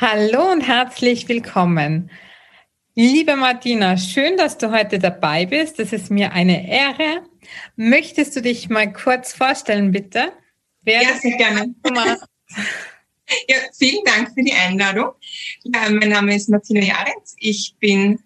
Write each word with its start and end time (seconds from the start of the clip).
Hallo 0.00 0.50
und 0.50 0.62
herzlich 0.62 1.28
willkommen. 1.28 2.10
Liebe 2.94 3.36
Martina, 3.36 3.98
schön, 3.98 4.38
dass 4.38 4.56
du 4.56 4.70
heute 4.70 4.98
dabei 4.98 5.44
bist. 5.44 5.78
Das 5.78 5.92
ist 5.92 6.10
mir 6.10 6.32
eine 6.32 6.66
Ehre. 6.66 7.22
Möchtest 7.76 8.34
du 8.34 8.40
dich 8.40 8.70
mal 8.70 8.90
kurz 8.90 9.34
vorstellen, 9.34 9.92
bitte? 9.92 10.32
Wer 10.80 11.02
ja, 11.02 11.18
sehr 11.20 11.36
gerne. 11.36 11.74
ja, 13.46 13.56
vielen 13.76 14.02
Dank 14.06 14.30
für 14.32 14.42
die 14.42 14.54
Einladung. 14.54 15.10
Ja, 15.64 15.90
mein 15.90 16.08
Name 16.08 16.34
ist 16.34 16.48
Martina 16.48 16.80
Jarenz. 16.80 17.36
Ich 17.36 17.74
bin 17.78 18.20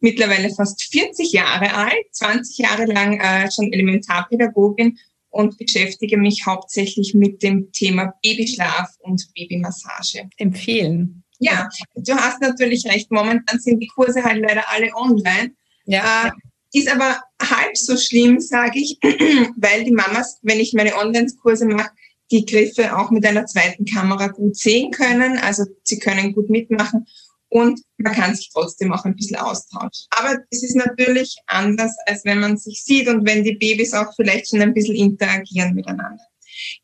mittlerweile 0.00 0.48
fast 0.54 0.82
40 0.84 1.30
Jahre 1.30 1.74
alt, 1.74 2.06
20 2.12 2.56
Jahre 2.56 2.86
lang 2.86 3.20
äh, 3.20 3.50
schon 3.50 3.70
Elementarpädagogin 3.70 4.98
und 5.38 5.56
beschäftige 5.56 6.18
mich 6.18 6.46
hauptsächlich 6.46 7.14
mit 7.14 7.44
dem 7.44 7.70
Thema 7.70 8.12
Babyschlaf 8.24 8.90
und 8.98 9.24
Babymassage. 9.36 10.28
Empfehlen. 10.36 11.22
Ja, 11.38 11.68
du 11.94 12.12
hast 12.16 12.42
natürlich 12.42 12.84
recht. 12.86 13.12
Momentan 13.12 13.60
sind 13.60 13.78
die 13.78 13.86
Kurse 13.86 14.24
halt 14.24 14.42
leider 14.42 14.68
alle 14.68 14.92
online. 14.96 15.52
Ja. 15.84 16.26
Äh, 16.26 16.30
ist 16.72 16.92
aber 16.92 17.22
halb 17.40 17.76
so 17.76 17.96
schlimm, 17.96 18.40
sage 18.40 18.80
ich, 18.80 18.98
weil 19.56 19.84
die 19.84 19.92
Mamas, 19.92 20.40
wenn 20.42 20.58
ich 20.58 20.72
meine 20.72 20.96
Online-Kurse 20.96 21.66
mache, 21.66 21.90
die 22.32 22.44
Griffe 22.44 22.98
auch 22.98 23.12
mit 23.12 23.24
einer 23.24 23.46
zweiten 23.46 23.84
Kamera 23.84 24.26
gut 24.26 24.56
sehen 24.56 24.90
können. 24.90 25.38
Also 25.38 25.66
sie 25.84 26.00
können 26.00 26.34
gut 26.34 26.50
mitmachen 26.50 27.06
und 27.50 27.80
man 27.96 28.14
kann 28.14 28.34
sich 28.34 28.50
trotzdem 28.52 28.92
auch 28.92 29.04
ein 29.04 29.16
bisschen 29.16 29.36
austauschen. 29.36 30.06
Aber 30.10 30.38
es 30.50 30.62
ist 30.62 30.76
natürlich 30.76 31.36
anders, 31.46 31.94
als 32.06 32.24
wenn 32.24 32.40
man 32.40 32.58
sich 32.58 32.82
sieht 32.82 33.08
und 33.08 33.26
wenn 33.26 33.44
die 33.44 33.56
Babys 33.56 33.94
auch 33.94 34.12
vielleicht 34.14 34.50
schon 34.50 34.60
ein 34.60 34.74
bisschen 34.74 34.96
interagieren 34.96 35.74
miteinander. 35.74 36.24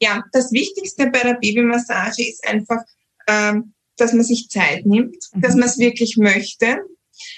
Ja, 0.00 0.24
das 0.32 0.52
Wichtigste 0.52 1.10
bei 1.10 1.20
der 1.20 1.34
Babymassage 1.34 2.26
ist 2.28 2.46
einfach, 2.46 2.82
ähm, 3.26 3.74
dass 3.96 4.12
man 4.12 4.24
sich 4.24 4.48
Zeit 4.48 4.86
nimmt, 4.86 5.16
mhm. 5.32 5.40
dass 5.40 5.54
man 5.54 5.68
es 5.68 5.78
wirklich 5.78 6.16
möchte 6.16 6.78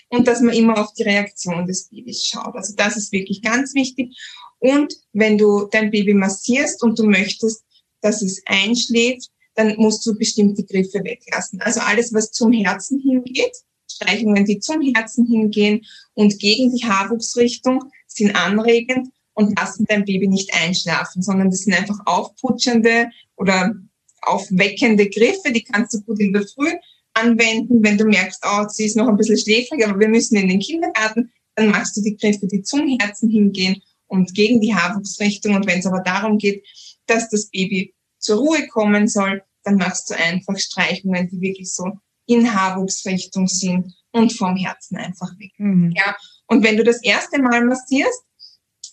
und 0.08 0.26
dass 0.26 0.40
man 0.40 0.54
immer 0.54 0.78
auf 0.78 0.92
die 0.94 1.02
Reaktion 1.02 1.66
des 1.66 1.88
Babys 1.88 2.26
schaut. 2.26 2.54
Also 2.54 2.74
das 2.76 2.96
ist 2.96 3.12
wirklich 3.12 3.42
ganz 3.42 3.74
wichtig. 3.74 4.16
Und 4.58 4.94
wenn 5.12 5.36
du 5.36 5.68
dein 5.70 5.90
Baby 5.90 6.14
massierst 6.14 6.82
und 6.82 6.98
du 6.98 7.04
möchtest, 7.04 7.62
dass 8.00 8.22
es 8.22 8.42
einschläft, 8.46 9.28
dann 9.56 9.74
musst 9.76 10.06
du 10.06 10.16
bestimmte 10.16 10.64
Griffe 10.64 11.02
weglassen. 11.02 11.60
Also 11.60 11.80
alles, 11.80 12.12
was 12.12 12.30
zum 12.30 12.52
Herzen 12.52 13.00
hingeht, 13.00 13.56
Streichungen, 13.90 14.44
die 14.44 14.58
zum 14.58 14.82
Herzen 14.94 15.26
hingehen 15.26 15.84
und 16.14 16.38
gegen 16.38 16.74
die 16.74 16.84
Haarwuchsrichtung, 16.84 17.84
sind 18.06 18.36
anregend 18.36 19.08
und 19.34 19.58
lassen 19.58 19.86
dein 19.88 20.04
Baby 20.04 20.28
nicht 20.28 20.54
einschlafen, 20.54 21.22
sondern 21.22 21.50
das 21.50 21.60
sind 21.60 21.74
einfach 21.74 21.98
aufputschende 22.04 23.10
oder 23.36 23.74
aufweckende 24.22 25.08
Griffe, 25.08 25.52
die 25.52 25.62
kannst 25.62 25.94
du 25.94 26.02
gut 26.02 26.20
in 26.20 26.32
der 26.32 26.46
Früh 26.46 26.72
anwenden. 27.14 27.82
Wenn 27.82 27.98
du 27.98 28.04
merkst, 28.04 28.42
oh, 28.44 28.66
sie 28.68 28.86
ist 28.86 28.96
noch 28.96 29.08
ein 29.08 29.16
bisschen 29.16 29.38
schläfrig, 29.38 29.86
aber 29.86 29.98
wir 29.98 30.08
müssen 30.08 30.36
in 30.36 30.48
den 30.48 30.60
Kindergarten, 30.60 31.30
dann 31.54 31.68
machst 31.68 31.96
du 31.96 32.02
die 32.02 32.16
Griffe, 32.16 32.46
die 32.46 32.62
zum 32.62 32.98
Herzen 32.98 33.30
hingehen 33.30 33.82
und 34.06 34.34
gegen 34.34 34.60
die 34.60 34.74
Haarwuchsrichtung. 34.74 35.54
Und 35.54 35.66
wenn 35.66 35.78
es 35.78 35.86
aber 35.86 36.00
darum 36.00 36.38
geht, 36.38 36.64
dass 37.06 37.30
das 37.30 37.46
Baby 37.46 37.94
zur 38.18 38.38
Ruhe 38.38 38.66
kommen 38.68 39.08
soll, 39.08 39.42
dann 39.66 39.76
machst 39.76 40.08
du 40.10 40.14
einfach 40.14 40.56
Streichungen, 40.58 41.28
die 41.28 41.40
wirklich 41.40 41.72
so 41.72 41.98
in 42.26 42.54
Haarwuchsrichtung 42.54 43.46
sind 43.46 43.94
und 44.12 44.32
vom 44.32 44.56
Herzen 44.56 44.96
einfach 44.96 45.30
weg. 45.38 45.52
Mhm. 45.58 45.92
Ja. 45.96 46.16
Und 46.46 46.64
wenn 46.64 46.76
du 46.76 46.84
das 46.84 47.02
erste 47.02 47.40
Mal 47.40 47.64
massierst, 47.64 48.22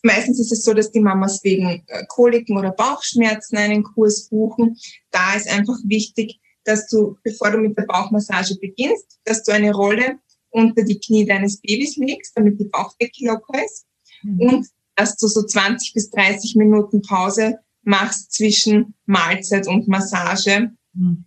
meistens 0.02 0.40
ist 0.40 0.52
es 0.52 0.64
so, 0.64 0.74
dass 0.74 0.92
die 0.92 1.00
Mamas 1.00 1.44
wegen 1.44 1.84
äh, 1.88 2.06
Koliken 2.08 2.58
oder 2.58 2.72
Bauchschmerzen 2.72 3.58
einen 3.58 3.84
Kurs 3.84 4.30
buchen. 4.30 4.78
Da 5.12 5.36
ist 5.36 5.50
einfach 5.50 5.78
wichtig, 5.86 6.40
dass 6.64 6.88
du, 6.88 7.18
bevor 7.24 7.52
du 7.52 7.60
mit 7.60 7.78
der 7.78 7.84
Bauchmassage 7.84 8.56
beginnst, 8.60 9.20
dass 9.26 9.44
du 9.44 9.52
eine 9.52 9.74
Rolle 9.74 10.20
unter 10.50 10.84
die 10.84 11.00
Knie 11.00 11.26
deines 11.26 11.60
Babys 11.62 11.98
legst, 11.98 12.36
damit 12.36 12.60
die 12.60 12.66
Bauchdecke 12.66 13.26
locker 13.26 13.64
ist. 13.64 13.86
Mhm. 14.24 14.40
Und 14.40 14.68
dass 14.96 15.16
du 15.18 15.28
so 15.28 15.44
20 15.44 15.94
bis 15.94 16.10
30 16.12 16.56
Minuten 16.56 17.02
Pause 17.02 17.60
machst 17.84 18.34
zwischen 18.34 18.94
Mahlzeit 19.06 19.68
und 19.68 19.88
Massage. 19.88 20.72
Mhm. 20.94 21.26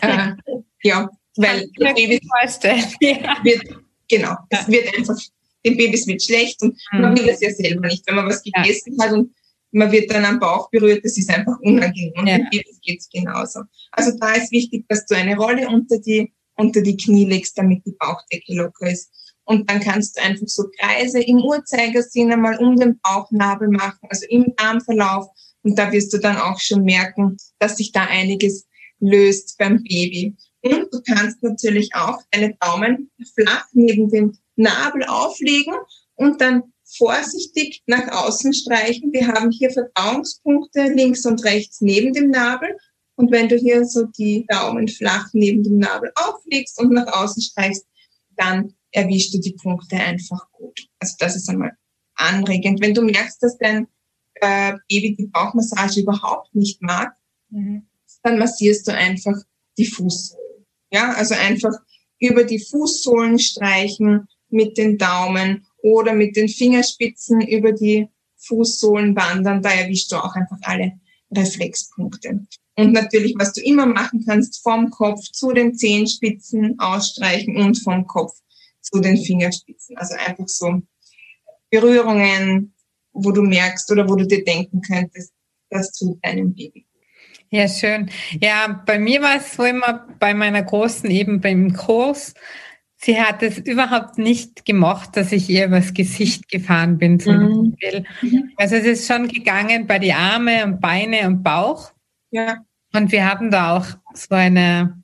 Äh, 0.00 0.32
ja, 0.82 1.08
weil 1.36 1.68
das 1.76 1.94
Baby 1.94 2.20
wird, 3.44 3.62
genau, 4.08 4.36
es 4.48 4.68
wird 4.68 4.96
einfach, 4.96 5.16
dem 5.64 5.76
Babys 5.76 6.06
wird 6.06 6.22
schlecht 6.22 6.60
und 6.62 6.76
mhm. 6.92 7.00
man 7.00 7.16
will 7.16 7.26
das 7.26 7.40
ja 7.40 7.50
selber 7.50 7.86
nicht, 7.86 8.06
wenn 8.06 8.16
man 8.16 8.26
was 8.26 8.42
gegessen 8.42 8.96
ja. 8.98 9.04
hat 9.04 9.12
und 9.12 9.34
man 9.72 9.92
wird 9.92 10.10
dann 10.10 10.24
am 10.24 10.40
Bauch 10.40 10.68
berührt, 10.70 11.04
das 11.04 11.16
ist 11.16 11.30
einfach 11.30 11.58
unangenehm. 11.60 12.12
Und 12.16 12.26
ja. 12.26 12.38
dem 12.38 12.48
Babys 12.50 12.80
geht's 12.82 13.08
genauso. 13.08 13.60
Also 13.92 14.12
da 14.18 14.32
ist 14.32 14.50
wichtig, 14.50 14.84
dass 14.88 15.06
du 15.06 15.14
eine 15.14 15.36
Rolle 15.36 15.68
unter 15.68 15.98
die, 15.98 16.32
unter 16.56 16.82
die 16.82 16.96
Knie 16.96 17.24
legst, 17.24 17.56
damit 17.56 17.86
die 17.86 17.94
Bauchdecke 17.98 18.54
locker 18.54 18.90
ist. 18.90 19.12
Und 19.44 19.70
dann 19.70 19.80
kannst 19.80 20.16
du 20.16 20.22
einfach 20.22 20.46
so 20.46 20.64
Kreise 20.78 21.20
im 21.20 21.38
Uhrzeigersinn 21.38 22.32
einmal 22.32 22.58
um 22.58 22.76
den 22.76 22.98
Bauchnabel 23.00 23.68
machen, 23.68 24.08
also 24.08 24.26
im 24.28 24.54
Darmverlauf 24.56 25.26
und 25.62 25.78
da 25.78 25.92
wirst 25.92 26.12
du 26.12 26.18
dann 26.18 26.36
auch 26.36 26.58
schon 26.58 26.84
merken, 26.84 27.36
dass 27.58 27.76
sich 27.76 27.92
da 27.92 28.06
einiges 28.06 28.66
löst 28.98 29.56
beim 29.58 29.82
Baby. 29.82 30.36
Und 30.62 30.92
du 30.92 31.00
kannst 31.02 31.42
natürlich 31.42 31.90
auch 31.94 32.18
deine 32.30 32.54
Daumen 32.60 33.10
flach 33.34 33.66
neben 33.72 34.10
dem 34.10 34.36
Nabel 34.56 35.04
auflegen 35.04 35.74
und 36.16 36.40
dann 36.40 36.64
vorsichtig 36.84 37.82
nach 37.86 38.08
außen 38.08 38.52
streichen. 38.52 39.12
Wir 39.12 39.28
haben 39.28 39.50
hier 39.50 39.70
Verdauungspunkte 39.70 40.92
links 40.92 41.24
und 41.24 41.44
rechts 41.44 41.80
neben 41.80 42.12
dem 42.12 42.30
Nabel. 42.30 42.76
Und 43.16 43.30
wenn 43.30 43.48
du 43.48 43.56
hier 43.56 43.84
so 43.84 44.06
die 44.18 44.46
Daumen 44.48 44.88
flach 44.88 45.28
neben 45.32 45.62
dem 45.62 45.78
Nabel 45.78 46.10
auflegst 46.14 46.80
und 46.80 46.92
nach 46.92 47.06
außen 47.06 47.42
streichst, 47.42 47.86
dann 48.36 48.74
erwischst 48.92 49.34
du 49.34 49.38
die 49.38 49.54
Punkte 49.62 49.96
einfach 49.96 50.50
gut. 50.52 50.88
Also 50.98 51.14
das 51.18 51.36
ist 51.36 51.48
einmal 51.48 51.72
anregend. 52.14 52.80
Wenn 52.80 52.94
du 52.94 53.02
merkst, 53.02 53.42
dass 53.42 53.56
dein 53.58 53.86
äh, 54.40 54.72
Baby 54.88 55.16
die 55.16 55.26
Bauchmassage 55.26 56.00
überhaupt 56.00 56.54
nicht 56.54 56.82
mag, 56.82 57.12
mhm. 57.50 57.86
dann 58.22 58.38
massierst 58.38 58.88
du 58.88 58.94
einfach 58.94 59.36
die 59.78 59.86
Fußsohlen. 59.86 60.66
Ja, 60.92 61.12
also 61.12 61.34
einfach 61.34 61.72
über 62.18 62.44
die 62.44 62.58
Fußsohlen 62.58 63.38
streichen 63.38 64.26
mit 64.48 64.76
den 64.76 64.98
Daumen 64.98 65.66
oder 65.82 66.14
mit 66.14 66.36
den 66.36 66.48
Fingerspitzen 66.48 67.40
über 67.40 67.72
die 67.72 68.08
Fußsohlen 68.36 69.14
wandern. 69.16 69.62
Da 69.62 69.70
erwischst 69.70 70.12
du 70.12 70.16
auch 70.16 70.34
einfach 70.34 70.58
alle 70.62 70.92
Reflexpunkte. 71.30 72.46
Und 72.76 72.92
natürlich, 72.92 73.34
was 73.38 73.52
du 73.52 73.60
immer 73.62 73.86
machen 73.86 74.24
kannst, 74.26 74.62
vom 74.62 74.90
Kopf 74.90 75.20
zu 75.32 75.52
den 75.52 75.74
Zehenspitzen 75.74 76.78
ausstreichen 76.78 77.56
und 77.56 77.76
vom 77.82 78.06
Kopf 78.06 78.32
zu 78.80 79.00
den 79.00 79.16
Fingerspitzen. 79.16 79.96
Also 79.96 80.14
einfach 80.14 80.48
so 80.48 80.82
Berührungen, 81.70 82.74
wo 83.24 83.32
du 83.32 83.42
merkst 83.42 83.90
oder 83.92 84.08
wo 84.08 84.16
du 84.16 84.26
dir 84.26 84.44
denken 84.44 84.80
könntest, 84.82 85.32
das 85.70 85.92
tut 85.92 86.18
deinem 86.24 86.54
Baby. 86.54 86.86
Ja, 87.50 87.66
schön. 87.66 88.10
Ja, 88.40 88.82
bei 88.86 88.98
mir 88.98 89.22
war 89.22 89.36
es 89.36 89.54
so 89.54 89.64
immer 89.64 90.06
bei 90.20 90.34
meiner 90.34 90.62
Großen 90.62 91.10
eben 91.10 91.40
beim 91.40 91.72
Kurs. 91.72 92.34
Sie 92.96 93.20
hat 93.20 93.42
es 93.42 93.58
überhaupt 93.58 94.18
nicht 94.18 94.64
gemocht, 94.66 95.16
dass 95.16 95.32
ich 95.32 95.48
ihr 95.48 95.66
übers 95.66 95.94
Gesicht 95.94 96.48
gefahren 96.48 96.98
bin, 96.98 97.18
zum 97.18 97.36
mhm. 97.36 97.70
Beispiel. 97.70 98.04
Also 98.56 98.76
es 98.76 98.84
ist 98.84 99.08
schon 99.08 99.26
gegangen 99.26 99.86
bei 99.86 99.98
die 99.98 100.12
Arme 100.12 100.64
und 100.64 100.80
Beine 100.80 101.26
und 101.26 101.42
Bauch. 101.42 101.92
Ja. 102.30 102.58
Und 102.92 103.10
wir 103.10 103.28
haben 103.28 103.50
da 103.50 103.76
auch 103.76 103.86
so 104.14 104.34
eine 104.34 104.99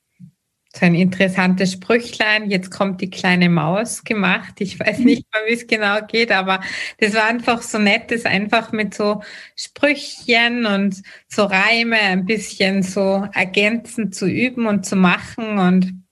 so 0.78 0.86
ein 0.86 0.94
interessantes 0.94 1.72
Sprüchlein, 1.72 2.50
jetzt 2.50 2.70
kommt 2.70 3.00
die 3.00 3.10
kleine 3.10 3.48
Maus 3.48 4.04
gemacht. 4.04 4.60
Ich 4.60 4.78
weiß 4.78 4.98
nicht 4.98 5.26
mal, 5.32 5.42
wie 5.46 5.54
es 5.54 5.66
genau 5.66 6.00
geht, 6.06 6.30
aber 6.30 6.60
das 6.98 7.14
war 7.14 7.24
einfach 7.24 7.62
so 7.62 7.78
nett, 7.78 8.10
das 8.10 8.26
einfach 8.26 8.72
mit 8.72 8.94
so 8.94 9.22
Sprüchchen 9.56 10.66
und 10.66 11.02
so 11.28 11.44
Reime 11.44 11.98
ein 11.98 12.26
bisschen 12.26 12.82
so 12.82 13.26
ergänzend 13.32 14.14
zu 14.14 14.26
üben 14.26 14.66
und 14.66 14.84
zu 14.84 14.96
machen 14.96 15.58
und 15.58 16.04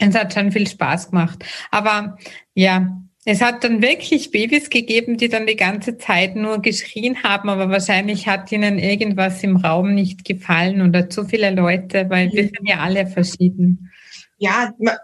es 0.00 0.14
hat 0.14 0.34
schon 0.34 0.50
viel 0.50 0.66
Spaß 0.66 1.10
gemacht. 1.10 1.44
Aber 1.70 2.16
ja, 2.54 3.03
es 3.26 3.40
hat 3.40 3.64
dann 3.64 3.80
wirklich 3.80 4.30
Babys 4.30 4.68
gegeben, 4.68 5.16
die 5.16 5.28
dann 5.28 5.46
die 5.46 5.56
ganze 5.56 5.96
Zeit 5.96 6.36
nur 6.36 6.60
geschrien 6.60 7.22
haben, 7.22 7.48
aber 7.48 7.70
wahrscheinlich 7.70 8.28
hat 8.28 8.52
ihnen 8.52 8.78
irgendwas 8.78 9.42
im 9.42 9.56
Raum 9.56 9.94
nicht 9.94 10.24
gefallen 10.24 10.82
oder 10.82 11.08
zu 11.08 11.24
viele 11.24 11.50
Leute, 11.50 12.10
weil 12.10 12.30
wir 12.32 12.44
sind 12.44 12.68
ja 12.68 12.80
alle 12.80 13.06
verschieden. 13.06 13.90
Ja, 14.36 14.72
man, 14.78 14.96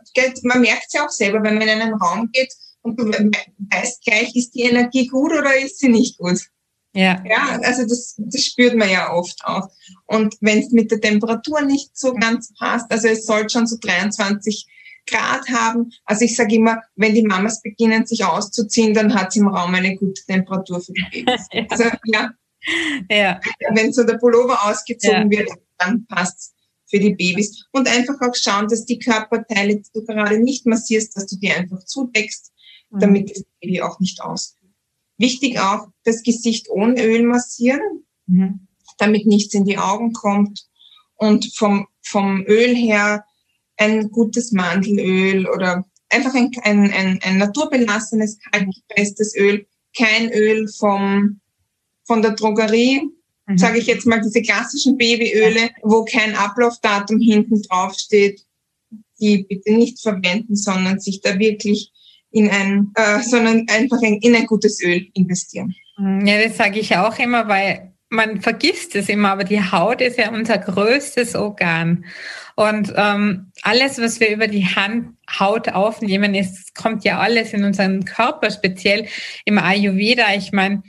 man 0.42 0.60
merkt 0.60 0.84
es 0.88 0.92
ja 0.92 1.06
auch 1.06 1.10
selber, 1.10 1.42
wenn 1.42 1.54
man 1.54 1.68
in 1.68 1.80
einen 1.80 1.94
Raum 1.94 2.28
geht 2.32 2.52
und 2.82 2.98
du 2.98 3.04
weißt 3.06 4.04
gleich, 4.04 4.34
ist 4.36 4.54
die 4.54 4.62
Energie 4.62 5.06
gut 5.06 5.32
oder 5.32 5.56
ist 5.56 5.78
sie 5.78 5.88
nicht 5.88 6.18
gut. 6.18 6.40
Ja. 6.92 7.22
Ja, 7.24 7.58
also 7.62 7.82
das, 7.84 8.16
das 8.18 8.44
spürt 8.44 8.74
man 8.74 8.90
ja 8.90 9.12
oft 9.12 9.38
auch. 9.44 9.70
Und 10.06 10.34
wenn 10.40 10.58
es 10.58 10.72
mit 10.72 10.90
der 10.90 11.00
Temperatur 11.00 11.62
nicht 11.62 11.96
so 11.96 12.12
ganz 12.14 12.52
passt, 12.58 12.90
also 12.90 13.08
es 13.08 13.24
soll 13.24 13.48
schon 13.48 13.66
so 13.66 13.76
23 13.80 14.66
Grad 15.10 15.48
haben. 15.48 15.92
Also 16.04 16.24
ich 16.24 16.36
sage 16.36 16.54
immer, 16.56 16.82
wenn 16.96 17.14
die 17.14 17.22
Mamas 17.22 17.60
beginnen, 17.62 18.06
sich 18.06 18.24
auszuziehen, 18.24 18.94
dann 18.94 19.14
hat 19.14 19.32
sie 19.32 19.40
im 19.40 19.48
Raum 19.48 19.74
eine 19.74 19.96
gute 19.96 20.24
Temperatur 20.24 20.80
für 20.80 20.92
die 20.92 21.24
Babys. 21.24 21.46
ja. 21.52 21.66
Also 21.68 21.84
ja. 22.04 22.30
ja. 23.10 23.40
Wenn 23.74 23.92
so 23.92 24.04
der 24.04 24.18
Pullover 24.18 24.68
ausgezogen 24.68 25.30
ja. 25.30 25.38
wird, 25.38 25.50
dann 25.78 26.06
passt 26.06 26.54
für 26.90 26.98
die 26.98 27.14
Babys. 27.14 27.64
Und 27.72 27.88
einfach 27.88 28.20
auch 28.20 28.34
schauen, 28.34 28.68
dass 28.68 28.84
die 28.84 28.98
Körperteile, 28.98 29.76
die 29.76 29.88
du 29.94 30.04
gerade 30.04 30.38
nicht 30.38 30.66
massierst, 30.66 31.16
dass 31.16 31.26
du 31.26 31.36
die 31.36 31.50
einfach 31.50 31.84
zudeckst, 31.84 32.52
mhm. 32.90 32.98
damit 32.98 33.30
das 33.30 33.44
Baby 33.60 33.80
auch 33.80 34.00
nicht 34.00 34.20
auskühlt. 34.20 34.72
Wichtig 35.16 35.58
auch, 35.60 35.88
das 36.04 36.22
Gesicht 36.22 36.68
ohne 36.70 37.02
Öl 37.04 37.22
massieren, 37.22 38.04
mhm. 38.26 38.66
damit 38.98 39.26
nichts 39.26 39.54
in 39.54 39.64
die 39.64 39.78
Augen 39.78 40.12
kommt. 40.12 40.66
Und 41.14 41.54
vom, 41.54 41.86
vom 42.00 42.44
Öl 42.46 42.74
her 42.74 43.24
ein 43.80 44.10
gutes 44.10 44.52
Mandelöl 44.52 45.48
oder 45.48 45.84
einfach 46.10 46.34
ein, 46.34 46.50
ein, 46.62 46.92
ein, 46.92 47.18
ein 47.22 47.38
naturbelassenes, 47.38 48.38
kaltgepresstes 48.50 49.34
Öl, 49.36 49.66
kein 49.96 50.30
Öl 50.32 50.68
vom, 50.68 51.40
von 52.04 52.20
der 52.20 52.32
Drogerie, 52.32 53.02
mhm. 53.46 53.58
sage 53.58 53.78
ich 53.78 53.86
jetzt 53.86 54.06
mal 54.06 54.20
diese 54.20 54.42
klassischen 54.42 54.98
Babyöle, 54.98 55.70
wo 55.82 56.04
kein 56.04 56.34
Ablaufdatum 56.34 57.20
hinten 57.20 57.62
drauf 57.62 57.94
steht, 57.94 58.44
die 59.18 59.44
bitte 59.44 59.72
nicht 59.72 60.00
verwenden, 60.00 60.56
sondern 60.56 61.00
sich 61.00 61.22
da 61.22 61.38
wirklich 61.38 61.90
in 62.32 62.50
ein, 62.50 62.92
äh, 62.94 63.22
sondern 63.22 63.66
einfach 63.68 64.00
in, 64.02 64.18
in 64.20 64.36
ein 64.36 64.46
gutes 64.46 64.82
Öl 64.82 65.06
investieren. 65.14 65.74
Mhm. 65.96 66.26
Ja, 66.26 66.42
das 66.42 66.56
sage 66.58 66.80
ich 66.80 66.94
auch 66.96 67.18
immer, 67.18 67.48
weil 67.48 67.89
man 68.10 68.40
vergisst 68.40 68.96
es 68.96 69.08
immer, 69.08 69.30
aber 69.30 69.44
die 69.44 69.62
Haut 69.62 70.00
ist 70.00 70.18
ja 70.18 70.30
unser 70.30 70.58
größtes 70.58 71.36
Organ. 71.36 72.04
Und 72.56 72.92
ähm, 72.96 73.52
alles, 73.62 74.00
was 74.00 74.20
wir 74.20 74.30
über 74.30 74.48
die 74.48 74.66
Hand, 74.66 75.16
Haut 75.38 75.68
aufnehmen, 75.68 76.34
ist, 76.34 76.74
kommt 76.74 77.04
ja 77.04 77.20
alles 77.20 77.52
in 77.52 77.64
unseren 77.64 78.04
Körper, 78.04 78.50
speziell 78.50 79.06
im 79.44 79.58
Ayurveda. 79.58 80.34
Ich 80.34 80.50
meine, 80.50 80.82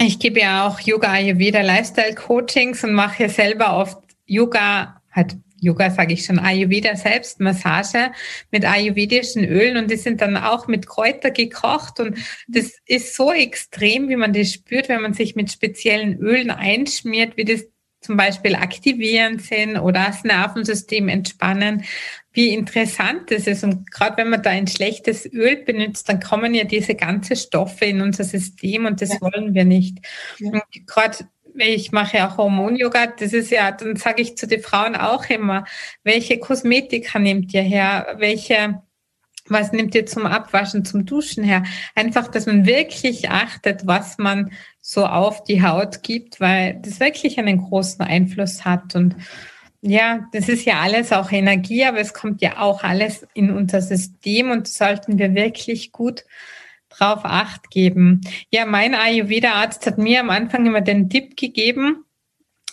ich 0.00 0.20
gebe 0.20 0.40
ja 0.40 0.66
auch 0.66 0.78
Yoga 0.78 1.10
Ayurveda 1.10 1.60
Lifestyle 1.60 2.14
Coachings 2.14 2.84
und 2.84 2.92
mache 2.92 3.24
ja 3.24 3.28
selber 3.28 3.76
oft 3.76 3.98
Yoga, 4.24 5.02
halt 5.10 5.36
Yoga 5.60 5.90
sage 5.90 6.14
ich 6.14 6.24
schon, 6.24 6.38
Ayurveda 6.38 6.96
selbst, 6.96 7.40
Massage 7.40 8.12
mit 8.50 8.64
ayurvedischen 8.64 9.44
Ölen 9.44 9.76
und 9.76 9.90
die 9.90 9.96
sind 9.96 10.20
dann 10.20 10.36
auch 10.36 10.66
mit 10.68 10.86
Kräuter 10.86 11.30
gekocht 11.30 12.00
und 12.00 12.18
das 12.48 12.78
ist 12.86 13.14
so 13.14 13.32
extrem, 13.32 14.08
wie 14.08 14.16
man 14.16 14.32
das 14.32 14.52
spürt, 14.52 14.88
wenn 14.88 15.02
man 15.02 15.14
sich 15.14 15.36
mit 15.36 15.50
speziellen 15.50 16.18
Ölen 16.18 16.50
einschmiert, 16.50 17.36
wie 17.36 17.44
das 17.44 17.64
zum 18.00 18.16
Beispiel 18.16 18.54
aktivieren 18.54 19.38
sind 19.38 19.76
oder 19.76 20.06
das 20.06 20.22
Nervensystem 20.22 21.08
entspannen, 21.08 21.84
wie 22.32 22.54
interessant 22.54 23.30
das 23.30 23.46
ist. 23.48 23.64
Und 23.64 23.90
gerade 23.90 24.18
wenn 24.18 24.30
man 24.30 24.42
da 24.42 24.50
ein 24.50 24.68
schlechtes 24.68 25.26
Öl 25.26 25.56
benutzt, 25.56 26.08
dann 26.08 26.20
kommen 26.20 26.54
ja 26.54 26.64
diese 26.64 26.94
ganzen 26.94 27.34
Stoffe 27.34 27.86
in 27.86 28.00
unser 28.00 28.24
System 28.24 28.86
und 28.86 29.02
das 29.02 29.10
ja. 29.10 29.20
wollen 29.20 29.54
wir 29.54 29.64
nicht. 29.64 29.98
Ja. 30.38 30.50
Und 30.52 30.62
gerade 30.86 31.28
ich 31.58 31.92
mache 31.92 32.18
ja 32.18 32.36
Hormon-Yoga, 32.36 33.08
das 33.18 33.32
ist 33.32 33.50
ja, 33.50 33.72
dann 33.72 33.96
sage 33.96 34.22
ich 34.22 34.36
zu 34.36 34.46
den 34.46 34.60
Frauen 34.60 34.96
auch 34.96 35.28
immer, 35.28 35.64
welche 36.04 36.38
Kosmetika 36.38 37.18
nehmt 37.18 37.52
ihr 37.54 37.62
her, 37.62 38.16
welche, 38.18 38.82
was 39.46 39.72
nimmt 39.72 39.94
ihr 39.94 40.06
zum 40.06 40.26
Abwaschen, 40.26 40.84
zum 40.84 41.06
Duschen 41.06 41.44
her? 41.44 41.64
Einfach, 41.94 42.28
dass 42.28 42.46
man 42.46 42.66
wirklich 42.66 43.30
achtet, 43.30 43.86
was 43.86 44.18
man 44.18 44.52
so 44.80 45.06
auf 45.06 45.44
die 45.44 45.62
Haut 45.62 46.02
gibt, 46.02 46.40
weil 46.40 46.80
das 46.82 47.00
wirklich 47.00 47.38
einen 47.38 47.58
großen 47.58 48.04
Einfluss 48.04 48.64
hat 48.64 48.94
und 48.94 49.16
ja, 49.80 50.26
das 50.32 50.48
ist 50.48 50.64
ja 50.64 50.80
alles 50.80 51.12
auch 51.12 51.30
Energie, 51.30 51.84
aber 51.84 51.98
es 51.98 52.12
kommt 52.12 52.42
ja 52.42 52.58
auch 52.58 52.82
alles 52.82 53.26
in 53.34 53.52
unser 53.52 53.80
System 53.80 54.50
und 54.50 54.66
sollten 54.66 55.18
wir 55.18 55.34
wirklich 55.34 55.92
gut 55.92 56.24
drauf 56.98 57.20
acht 57.24 57.70
geben. 57.70 58.20
Ja, 58.50 58.66
mein 58.66 58.94
Ayurveda-Arzt 58.94 59.86
hat 59.86 59.98
mir 59.98 60.20
am 60.20 60.30
Anfang 60.30 60.66
immer 60.66 60.80
den 60.80 61.08
Tipp 61.08 61.36
gegeben, 61.36 62.04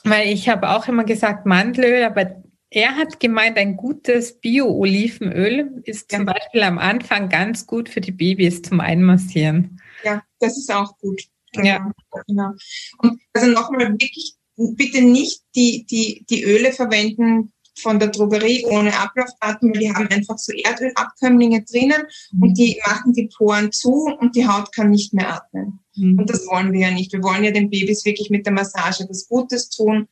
weil 0.03 0.29
ich 0.29 0.49
habe 0.49 0.69
auch 0.69 0.87
immer 0.87 1.03
gesagt 1.03 1.45
Mandelöl, 1.45 2.03
aber 2.03 2.43
er 2.69 2.95
hat 2.95 3.19
gemeint, 3.19 3.57
ein 3.57 3.77
gutes 3.77 4.39
Bio-Olivenöl 4.39 5.81
ist 5.83 6.11
zum 6.11 6.25
Beispiel 6.25 6.61
am 6.61 6.77
Anfang 6.77 7.29
ganz 7.29 7.65
gut 7.67 7.87
für 7.87 8.01
die 8.01 8.11
Babys 8.11 8.61
zum 8.63 8.81
Einmassieren. 8.81 9.79
Ja, 10.03 10.23
das 10.39 10.57
ist 10.57 10.73
auch 10.73 10.97
gut. 10.97 11.21
Genau. 11.53 11.67
Ja. 11.67 11.91
Genau. 12.27 12.51
Und 12.97 13.21
also 13.33 13.47
nochmal 13.47 13.93
wirklich 13.93 14.35
bitte 14.57 15.01
nicht 15.01 15.41
die, 15.55 15.85
die, 15.85 16.25
die 16.29 16.43
Öle 16.43 16.73
verwenden, 16.73 17.53
von 17.79 17.99
der 17.99 18.09
Drogerie 18.09 18.65
ohne 18.65 18.97
Ablaufdatum, 18.97 19.73
weil 19.73 19.79
die 19.79 19.93
haben 19.93 20.07
einfach 20.07 20.37
so 20.37 20.53
Erdölabkömmlinge 20.53 21.63
drinnen 21.63 22.03
mhm. 22.31 22.43
und 22.43 22.57
die 22.57 22.81
machen 22.85 23.13
die 23.13 23.29
Poren 23.35 23.71
zu 23.71 24.05
und 24.19 24.35
die 24.35 24.47
Haut 24.47 24.73
kann 24.73 24.89
nicht 24.89 25.13
mehr 25.13 25.33
atmen. 25.33 25.79
Mhm. 25.95 26.19
Und 26.19 26.29
das 26.29 26.47
wollen 26.47 26.71
wir 26.73 26.81
ja 26.81 26.91
nicht. 26.91 27.11
Wir 27.13 27.23
wollen 27.23 27.43
ja 27.43 27.51
den 27.51 27.69
Babys 27.69 28.05
wirklich 28.05 28.29
mit 28.29 28.45
der 28.45 28.53
Massage 28.53 29.05
was 29.09 29.27
Gutes 29.27 29.69
tun 29.69 30.07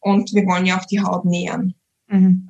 und 0.00 0.32
wir 0.34 0.44
wollen 0.46 0.66
ja 0.66 0.78
auch 0.78 0.84
die 0.84 1.00
Haut 1.00 1.24
nähern. 1.24 1.74
Mhm. 2.08 2.47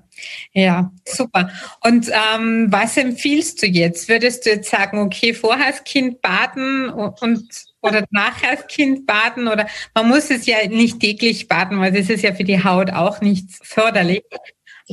Ja, 0.53 0.91
super. 1.05 1.51
Und 1.83 2.09
ähm, 2.09 2.67
was 2.71 2.97
empfiehlst 2.97 3.63
du 3.63 3.67
jetzt? 3.67 4.09
Würdest 4.09 4.47
du 4.47 4.51
jetzt 4.51 4.71
sagen, 4.71 4.99
okay, 4.99 5.35
vorher 5.35 5.71
das 5.71 5.85
Kind 5.85 6.21
baden 6.21 6.89
und 6.89 7.49
oder 7.81 8.05
nachher 8.11 8.57
das 8.57 8.67
Kind 8.67 9.07
baden 9.07 9.47
oder 9.49 9.69
man 9.95 10.09
muss 10.09 10.31
es 10.31 10.47
ja 10.47 10.67
nicht 10.69 11.01
täglich 11.01 11.47
baden, 11.47 11.81
weil 11.81 11.93
das 11.93 12.11
ist 12.11 12.23
ja 12.23 12.35
für 12.35 12.45
die 12.45 12.63
Haut 12.65 12.91
auch 12.91 13.21
nicht 13.21 13.49
förderlich. 13.63 14.25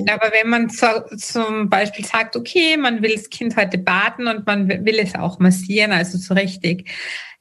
Aber 0.10 0.32
wenn 0.34 0.50
man 0.50 0.70
so, 0.70 0.88
zum 1.16 1.70
Beispiel 1.70 2.06
sagt, 2.06 2.36
okay, 2.36 2.76
man 2.76 3.02
will 3.02 3.16
das 3.16 3.30
Kind 3.30 3.56
heute 3.56 3.78
baden 3.78 4.28
und 4.28 4.46
man 4.46 4.68
will 4.68 5.00
es 5.00 5.16
auch 5.16 5.40
massieren, 5.40 5.94
also 5.94 6.18
so 6.18 6.34
richtig 6.34 6.90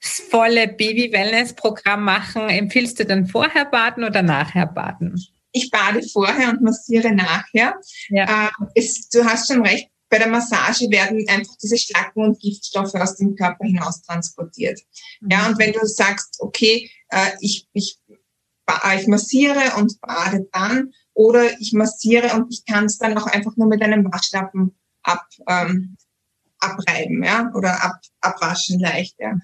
das 0.00 0.20
volle 0.30 0.68
Baby-Wellness-Programm 0.68 2.04
machen, 2.04 2.48
empfiehlst 2.48 3.00
du 3.00 3.06
dann 3.06 3.26
vorher 3.26 3.64
baden 3.64 4.04
oder 4.04 4.22
nachher 4.22 4.66
baden? 4.66 5.18
Ich 5.54 5.70
bade 5.70 6.02
vorher 6.02 6.50
und 6.50 6.60
massiere 6.60 7.12
nachher. 7.12 7.80
Ja. 8.10 8.46
Äh, 8.46 8.50
es, 8.74 9.08
du 9.08 9.24
hast 9.24 9.48
schon 9.48 9.64
recht, 9.64 9.88
bei 10.10 10.18
der 10.18 10.28
Massage 10.28 10.90
werden 10.90 11.24
einfach 11.28 11.54
diese 11.62 11.78
Schlacken 11.78 12.24
und 12.24 12.40
Giftstoffe 12.40 12.94
aus 12.94 13.16
dem 13.16 13.36
Körper 13.36 13.64
hinaus 13.64 14.02
transportiert. 14.02 14.80
Mhm. 15.20 15.30
Ja, 15.30 15.46
und 15.46 15.58
wenn 15.58 15.72
du 15.72 15.86
sagst, 15.86 16.36
okay, 16.40 16.90
äh, 17.08 17.30
ich, 17.40 17.68
ich, 17.72 17.98
ich 18.96 19.06
massiere 19.06 19.76
und 19.76 20.00
bade 20.00 20.48
dann 20.52 20.92
oder 21.14 21.58
ich 21.60 21.72
massiere 21.72 22.34
und 22.34 22.52
ich 22.52 22.64
kann 22.64 22.86
es 22.86 22.98
dann 22.98 23.16
auch 23.16 23.26
einfach 23.26 23.56
nur 23.56 23.68
mit 23.68 23.80
einem 23.82 24.04
Waschlappen 24.12 24.74
ab, 25.02 25.26
ähm, 25.48 25.96
abreiben, 26.58 27.22
ja, 27.22 27.50
oder 27.54 27.84
ab, 27.84 28.00
abwaschen 28.20 28.80
leicht, 28.80 29.16
ja. 29.18 29.38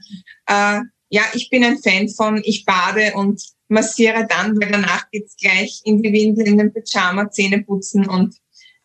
Äh, 0.46 0.82
ja, 1.10 1.22
ich 1.34 1.50
bin 1.50 1.64
ein 1.64 1.78
Fan 1.78 2.08
von, 2.08 2.40
ich 2.44 2.64
bade 2.64 3.12
und 3.14 3.42
massiere 3.68 4.26
dann, 4.26 4.60
weil 4.60 4.70
danach 4.70 5.10
geht's 5.10 5.36
gleich 5.36 5.80
in 5.84 6.02
die 6.02 6.12
Windel, 6.12 6.46
in 6.46 6.58
den 6.58 6.72
Pyjama, 6.72 7.30
Zähne 7.30 7.62
putzen 7.62 8.08
und 8.08 8.36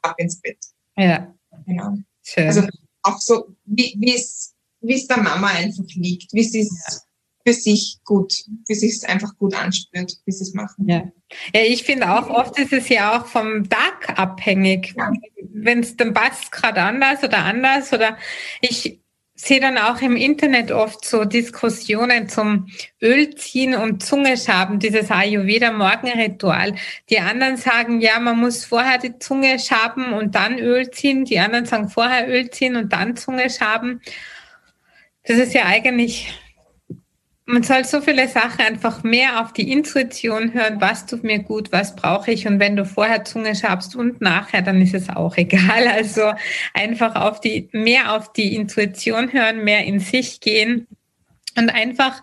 ab 0.01 0.15
ins 0.17 0.41
Bett. 0.41 0.57
Ja. 0.97 1.33
Genau. 1.65 1.97
Schön. 2.23 2.47
Also 2.47 2.67
auch 3.03 3.19
so, 3.19 3.55
wie 3.65 4.13
es 4.13 4.55
wie 4.87 4.95
es 4.95 5.07
der 5.07 5.17
Mama 5.17 5.47
einfach 5.47 5.83
liegt, 5.95 6.33
wie 6.33 6.43
sie 6.43 6.61
es 6.61 6.71
ja. 6.87 6.97
für 7.45 7.59
sich 7.59 7.99
gut, 8.03 8.45
wie 8.67 8.75
sich 8.75 8.93
es 8.93 9.03
einfach 9.03 9.37
gut 9.37 9.55
anspürt, 9.55 10.13
wie 10.25 10.31
sie 10.31 10.43
es 10.43 10.53
machen. 10.53 10.87
Ja. 10.87 11.11
ja, 11.53 11.61
ich 11.61 11.83
finde 11.83 12.11
auch, 12.11 12.29
oft 12.29 12.57
ist 12.59 12.73
es 12.73 12.89
ja 12.89 13.19
auch 13.19 13.25
vom 13.25 13.67
Tag 13.69 14.17
abhängig. 14.17 14.93
Ja. 14.97 15.11
Wenn 15.53 15.79
es 15.79 15.95
dann 15.95 16.13
passt 16.13 16.51
gerade 16.51 16.81
anders 16.81 17.23
oder 17.23 17.39
anders 17.39 17.93
oder 17.93 18.17
ich 18.61 19.01
sehe 19.35 19.59
dann 19.59 19.77
auch 19.77 20.01
im 20.01 20.15
Internet 20.15 20.71
oft 20.71 21.03
so 21.03 21.25
Diskussionen 21.25 22.29
zum 22.29 22.67
Ölziehen 23.01 23.75
und 23.75 24.01
Zungeschaben, 24.01 24.79
dieses 24.79 25.11
Ayurveda-Morgenritual. 25.11 26.75
Die 27.09 27.19
anderen 27.19 27.57
sagen, 27.57 27.99
ja, 27.99 28.19
man 28.19 28.39
muss 28.39 28.63
vorher 28.63 28.97
die 28.97 29.19
Zunge 29.19 29.59
schaben 29.59 30.13
und 30.13 30.35
dann 30.35 30.57
Öl 30.57 30.89
ziehen. 30.89 31.25
Die 31.25 31.39
anderen 31.39 31.65
sagen 31.65 31.89
vorher 31.89 32.29
Öl 32.29 32.49
ziehen 32.49 32.77
und 32.77 32.93
dann 32.93 33.17
Zunge 33.17 33.49
schaben. 33.49 34.01
Das 35.25 35.37
ist 35.37 35.53
ja 35.53 35.65
eigentlich 35.65 36.33
man 37.47 37.61
soll 37.61 37.83
so 37.85 38.01
viele 38.01 38.27
Sachen 38.27 38.61
einfach 38.65 39.03
mehr 39.03 39.41
auf 39.41 39.53
die 39.53 39.71
Intuition 39.71 40.53
hören, 40.53 40.81
was 40.81 41.05
tut 41.05 41.23
mir 41.23 41.39
gut, 41.39 41.71
was 41.71 41.95
brauche 41.95 42.31
ich. 42.31 42.47
Und 42.47 42.59
wenn 42.59 42.75
du 42.75 42.85
vorher 42.85 43.23
Zunge 43.23 43.55
schabst 43.55 43.95
und 43.95 44.19
nachher, 44.19 44.63
dann 44.63 44.81
ist 44.81 44.95
es 44.95 45.09
auch 45.09 45.37
egal. 45.37 45.87
Also 45.87 46.33
einfach 46.73 47.15
auf 47.15 47.39
die, 47.41 47.69
mehr 47.71 48.13
auf 48.13 48.33
die 48.33 48.55
Intuition 48.55 49.31
hören, 49.31 49.63
mehr 49.63 49.85
in 49.85 49.99
sich 49.99 50.39
gehen 50.39 50.87
und 51.55 51.69
einfach, 51.69 52.21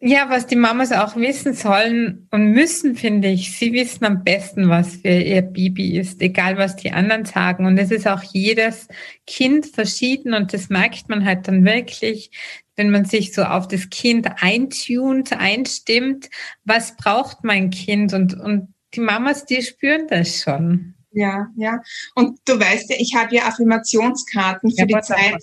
ja, 0.00 0.30
was 0.30 0.46
die 0.46 0.56
Mamas 0.56 0.92
auch 0.92 1.16
wissen 1.16 1.54
sollen 1.54 2.28
und 2.30 2.52
müssen, 2.52 2.94
finde 2.94 3.28
ich, 3.28 3.56
sie 3.58 3.72
wissen 3.72 4.04
am 4.04 4.22
besten, 4.22 4.68
was 4.68 4.96
für 4.96 5.08
ihr 5.08 5.42
Baby 5.42 5.98
ist, 5.98 6.20
egal 6.22 6.56
was 6.56 6.76
die 6.76 6.92
anderen 6.92 7.24
sagen. 7.24 7.66
Und 7.66 7.78
es 7.78 7.90
ist 7.90 8.06
auch 8.06 8.22
jedes 8.22 8.88
Kind 9.26 9.66
verschieden 9.66 10.34
und 10.34 10.52
das 10.52 10.68
merkt 10.68 11.08
man 11.08 11.24
halt 11.24 11.48
dann 11.48 11.64
wirklich 11.64 12.30
wenn 12.78 12.90
man 12.90 13.04
sich 13.04 13.34
so 13.34 13.42
auf 13.42 13.68
das 13.68 13.90
Kind 13.90 14.26
eintunt, 14.40 15.32
einstimmt, 15.32 16.30
was 16.64 16.96
braucht 16.96 17.42
mein 17.42 17.70
Kind? 17.70 18.14
Und, 18.14 18.38
und 18.40 18.72
die 18.94 19.00
Mamas, 19.00 19.44
die 19.44 19.60
spüren 19.62 20.06
das 20.08 20.42
schon. 20.42 20.94
Ja, 21.10 21.48
ja. 21.56 21.82
Und 22.14 22.38
du 22.44 22.58
weißt 22.58 22.88
ja, 22.90 22.96
ich 22.98 23.14
habe 23.14 23.34
ja 23.34 23.48
Affirmationskarten 23.48 24.70
für 24.70 24.86
ja, 24.86 24.86
die 24.86 25.00
Zeit, 25.00 25.42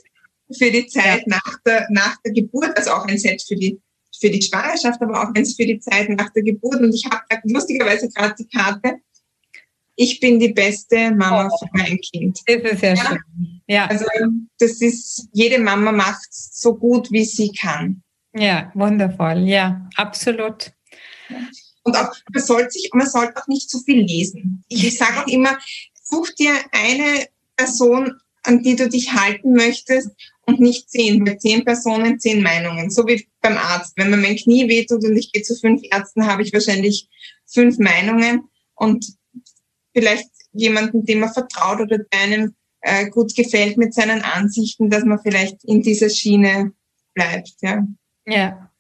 für 0.50 0.72
die 0.72 0.88
Zeit 0.88 1.24
ja. 1.28 1.38
nach, 1.46 1.60
der, 1.66 1.88
nach 1.90 2.16
der 2.24 2.32
Geburt, 2.32 2.76
also 2.78 2.92
auch 2.92 3.06
ein 3.06 3.18
Set 3.18 3.44
für 3.46 3.56
die, 3.56 3.80
für 4.20 4.30
die 4.30 4.42
Schwangerschaft, 4.42 5.02
aber 5.02 5.22
auch 5.22 5.34
eins 5.36 5.56
für 5.56 5.66
die 5.66 5.80
Zeit 5.80 6.10
nach 6.10 6.30
der 6.32 6.44
Geburt. 6.44 6.82
Und 6.82 6.94
ich 6.94 7.06
habe 7.06 7.24
lustigerweise 7.46 8.10
gerade 8.10 8.36
die 8.38 8.48
Karte 8.48 9.00
ich 9.96 10.20
bin 10.20 10.40
die 10.40 10.54
beste 10.54 11.12
Mama 11.12 11.50
oh. 11.52 11.58
für 11.58 11.70
mein 11.74 12.00
Kind. 12.00 12.42
Das 12.46 12.72
ist 12.72 12.80
sehr 12.80 12.96
ja? 12.96 13.06
schön. 13.06 13.62
Ja. 13.68 13.88
Also 13.88 14.06
das 14.60 14.82
ist, 14.82 15.28
jede 15.32 15.60
Mama 15.60 15.92
macht 15.92 16.28
so 16.32 16.76
gut, 16.76 17.12
wie 17.12 17.26
sie 17.26 17.52
kann. 17.52 18.04
Ja, 18.34 18.72
wundervoll. 18.76 19.48
Ja, 19.48 19.88
absolut. 19.96 20.74
Und 21.84 21.96
auch, 21.96 22.14
man 22.32 22.44
sollte 22.44 22.72
sich, 22.72 22.90
man 22.94 23.08
sollte 23.08 23.38
auch 23.38 23.48
nicht 23.48 23.70
zu 23.70 23.80
viel 23.80 24.02
lesen. 24.02 24.64
Ich 24.68 24.98
sage 24.98 25.22
auch 25.22 25.28
immer, 25.28 25.58
such 26.04 26.32
dir 26.32 26.54
eine 26.72 27.28
Person, 27.56 28.14
an 28.44 28.62
die 28.62 28.76
du 28.76 28.90
dich 28.90 29.14
halten 29.14 29.54
möchtest 29.54 30.10
und 30.46 30.60
nicht 30.60 30.90
zehn, 30.90 31.26
weil 31.26 31.38
zehn 31.38 31.66
Personen, 31.66 32.20
zehn 32.20 32.42
Meinungen. 32.42 32.90
So 32.90 33.08
wie 33.08 33.28
beim 33.42 33.58
Arzt. 33.58 33.94
Wenn 33.96 34.10
mir 34.10 34.18
mein 34.18 34.36
Knie 34.36 34.68
wehtut 34.68 35.04
und 35.04 35.18
ich 35.18 35.32
gehe 35.32 35.44
zu 35.44 35.56
fünf 35.56 35.82
Ärzten, 35.92 36.28
habe 36.28 36.44
ich 36.44 36.54
wahrscheinlich 36.54 37.10
fünf 37.46 37.78
Meinungen 37.78 38.48
und 38.76 39.06
vielleicht 39.94 40.30
jemanden, 40.54 41.06
dem 41.06 41.20
man 41.20 41.34
vertraut 41.34 41.82
oder 41.82 41.98
der 41.98 42.20
einem 42.22 42.56
äh, 42.82 43.10
gut 43.10 43.36
gefällt 43.36 43.78
mit 43.78 43.94
seinen 43.94 44.22
Ansichten, 44.22 44.90
dass 44.90 45.04
man 45.04 45.20
vielleicht 45.22 45.64
in 45.64 45.82
dieser 45.82 46.10
Schiene 46.10 46.72
bleibt. 47.14 47.54
Ja. 47.62 47.86
Ja. 48.26 48.72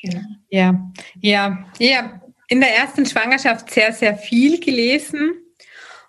Genau. 0.00 0.20
Ja. 0.50 0.92
Ja. 1.20 1.66
Ja. 1.78 2.20
In 2.48 2.60
der 2.60 2.76
ersten 2.76 3.06
Schwangerschaft 3.06 3.70
sehr, 3.70 3.92
sehr 3.92 4.16
viel 4.16 4.60
gelesen 4.60 5.45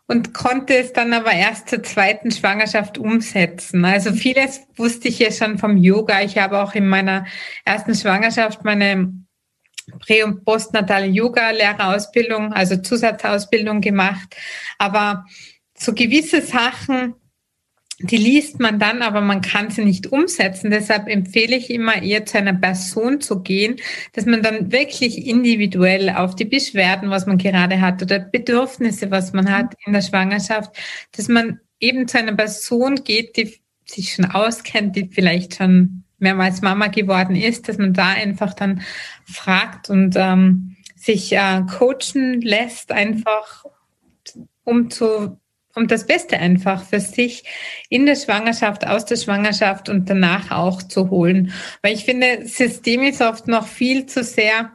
und 0.07 0.33
konnte 0.33 0.75
es 0.77 0.93
dann 0.93 1.13
aber 1.13 1.33
erst 1.33 1.69
zur 1.69 1.83
zweiten 1.83 2.31
Schwangerschaft 2.31 2.97
umsetzen. 2.97 3.83
Also 3.83 4.13
vieles 4.13 4.61
wusste 4.75 5.09
ich 5.09 5.19
ja 5.19 5.31
schon 5.31 5.57
vom 5.57 5.77
Yoga. 5.77 6.21
Ich 6.21 6.37
habe 6.37 6.61
auch 6.61 6.73
in 6.75 6.87
meiner 6.87 7.25
ersten 7.65 7.93
Schwangerschaft 7.93 8.63
meine 8.63 9.13
Prä- 9.99 10.23
und 10.23 10.43
postnatale 10.45 11.07
Yoga-Lehrerausbildung, 11.07 12.53
also 12.53 12.77
Zusatzausbildung 12.77 13.81
gemacht. 13.81 14.35
Aber 14.77 15.25
so 15.77 15.93
gewisse 15.93 16.41
Sachen 16.41 17.15
die 17.99 18.17
liest 18.17 18.59
man 18.59 18.77
dann, 18.77 19.01
aber 19.01 19.21
man 19.21 19.41
kann 19.41 19.71
sie 19.71 19.83
nicht 19.83 20.07
umsetzen. 20.07 20.69
Deshalb 20.69 21.07
empfehle 21.07 21.55
ich 21.55 21.71
immer 21.71 22.01
eher 22.01 22.25
zu 22.25 22.37
einer 22.37 22.53
Person 22.53 23.21
zu 23.21 23.41
gehen, 23.41 23.77
dass 24.13 24.25
man 24.25 24.43
dann 24.43 24.71
wirklich 24.71 25.25
individuell 25.25 26.11
auf 26.11 26.35
die 26.35 26.45
Beschwerden, 26.45 27.09
was 27.09 27.25
man 27.25 27.39
gerade 27.39 27.81
hat 27.81 28.03
oder 28.03 28.19
Bedürfnisse, 28.19 29.09
was 29.09 29.33
man 29.33 29.51
hat 29.51 29.73
in 29.85 29.93
der 29.93 30.03
Schwangerschaft, 30.03 30.75
dass 31.15 31.27
man 31.27 31.59
eben 31.79 32.07
zu 32.07 32.19
einer 32.19 32.35
Person 32.35 33.03
geht, 33.03 33.35
die 33.35 33.59
sich 33.85 34.13
schon 34.13 34.25
auskennt, 34.25 34.95
die 34.95 35.09
vielleicht 35.11 35.55
schon 35.55 36.03
mehrmals 36.19 36.61
Mama 36.61 36.87
geworden 36.87 37.35
ist, 37.35 37.67
dass 37.67 37.79
man 37.79 37.93
da 37.93 38.09
einfach 38.09 38.53
dann 38.53 38.81
fragt 39.25 39.89
und 39.89 40.15
ähm, 40.17 40.75
sich 40.95 41.31
äh, 41.33 41.63
coachen 41.77 42.41
lässt, 42.41 42.91
einfach 42.91 43.65
um 44.63 44.89
zu 44.91 45.39
um 45.77 45.87
das 45.87 46.05
Beste 46.05 46.37
einfach 46.37 46.83
für 46.83 46.99
sich 46.99 47.43
in 47.89 48.05
der 48.05 48.15
Schwangerschaft, 48.15 48.85
aus 48.85 49.05
der 49.05 49.15
Schwangerschaft 49.15 49.89
und 49.89 50.09
danach 50.09 50.51
auch 50.51 50.81
zu 50.81 51.09
holen. 51.09 51.53
Weil 51.81 51.93
ich 51.93 52.03
finde, 52.03 52.47
System 52.47 53.03
ist 53.03 53.21
oft 53.21 53.47
noch 53.47 53.67
viel 53.67 54.07
zu 54.07 54.23
sehr, 54.23 54.71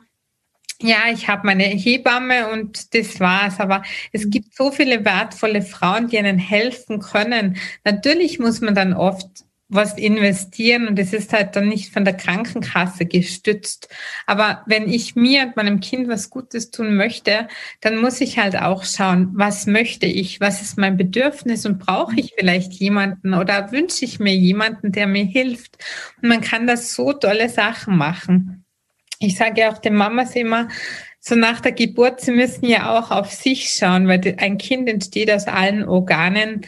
ja, 0.81 0.99
ich 1.13 1.29
habe 1.29 1.47
meine 1.47 1.65
Hebamme 1.65 2.51
und 2.51 2.95
das 2.95 3.19
war's. 3.21 3.59
Aber 3.59 3.83
es 4.13 4.31
gibt 4.31 4.55
so 4.55 4.71
viele 4.71 5.05
wertvolle 5.05 5.63
Frauen, 5.63 6.09
die 6.09 6.19
einen 6.19 6.39
helfen 6.39 7.01
können. 7.01 7.57
Natürlich 7.85 8.39
muss 8.39 8.61
man 8.61 8.75
dann 8.75 8.95
oft 8.95 9.27
was 9.75 9.97
investieren 9.97 10.87
und 10.87 10.99
es 10.99 11.13
ist 11.13 11.33
halt 11.33 11.57
dann 11.57 11.69
nicht 11.69 11.93
von 11.93 12.05
der 12.05 12.15
Krankenkasse 12.15 13.07
gestützt. 13.07 13.89
Aber 14.27 14.63
wenn 14.67 14.89
ich 14.89 15.17
mir 15.17 15.45
und 15.45 15.57
meinem 15.57 15.81
Kind 15.81 16.09
was 16.09 16.29
Gutes 16.29 16.71
tun 16.71 16.95
möchte, 16.95 17.49
dann 17.81 17.97
muss 17.97 18.21
ich 18.21 18.39
halt 18.39 18.57
auch 18.57 18.85
schauen, 18.85 19.31
was 19.33 19.67
möchte 19.67 20.07
ich, 20.07 20.41
was 20.41 20.61
ist 20.61 20.77
mein 20.77 20.97
Bedürfnis 20.97 21.65
und 21.65 21.79
brauche 21.79 22.15
ich 22.17 22.35
vielleicht 22.39 22.75
jemanden 22.75 23.33
oder 23.35 23.73
wünsche 23.73 24.05
ich 24.05 24.21
mir 24.21 24.35
jemanden, 24.35 24.93
der 24.93 25.07
mir 25.07 25.25
hilft. 25.25 25.79
Und 26.21 26.29
man 26.29 26.43
kann 26.43 26.67
das 26.67 26.95
so 26.95 27.15
tolle 27.15 27.49
Sachen 27.49 27.97
machen. 27.97 28.65
Ich 29.21 29.37
sage 29.37 29.63
ja 29.63 29.73
auch 29.73 29.79
den 29.79 29.95
Mamas 29.95 30.37
immer, 30.37 30.69
so 31.25 31.37
nach 31.37 31.61
der 31.61 31.73
Geburt, 31.73 32.21
sie 32.21 32.33
müssen 32.33 32.67
ja 32.67 32.99
auch 32.99 33.13
auf 33.13 33.31
sich 33.31 33.71
schauen, 33.71 34.09
weil 34.09 34.35
ein 34.39 34.59
Kind 34.59 34.89
entsteht 34.89 35.31
aus 35.31 35.47
allen 35.47 35.89
Organen 35.89 36.67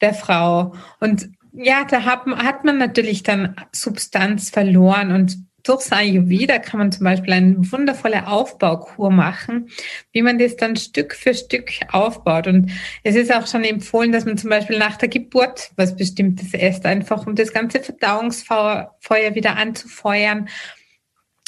der 0.00 0.14
Frau. 0.14 0.74
Und 1.00 1.28
ja, 1.56 1.84
da 1.84 2.04
hat, 2.04 2.26
hat 2.26 2.64
man 2.64 2.78
natürlich 2.78 3.22
dann 3.22 3.56
Substanz 3.72 4.50
verloren 4.50 5.12
und 5.12 5.38
durchs 5.62 5.90
Ayurveda 5.90 6.58
kann 6.58 6.78
man 6.78 6.92
zum 6.92 7.04
Beispiel 7.04 7.32
eine 7.32 7.72
wundervolle 7.72 8.28
Aufbaukur 8.28 9.10
machen, 9.10 9.68
wie 10.12 10.22
man 10.22 10.38
das 10.38 10.56
dann 10.56 10.76
Stück 10.76 11.14
für 11.14 11.34
Stück 11.34 11.72
aufbaut. 11.90 12.46
Und 12.46 12.70
es 13.02 13.16
ist 13.16 13.34
auch 13.34 13.46
schon 13.46 13.64
empfohlen, 13.64 14.12
dass 14.12 14.26
man 14.26 14.38
zum 14.38 14.50
Beispiel 14.50 14.78
nach 14.78 14.96
der 14.96 15.08
Geburt 15.08 15.70
was 15.76 15.96
Bestimmtes 15.96 16.54
esst, 16.54 16.86
einfach 16.86 17.26
um 17.26 17.34
das 17.34 17.52
ganze 17.52 17.80
Verdauungsfeuer 17.80 19.34
wieder 19.34 19.56
anzufeuern. 19.56 20.48